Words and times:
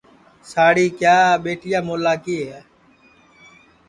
ساڑی 0.51 0.85
کِیا 0.99 1.17
سپا 1.23 1.41
ٻیٹِیا 1.43 1.79
مولا 1.87 2.13
کی 2.23 2.37
ہے 2.49 2.59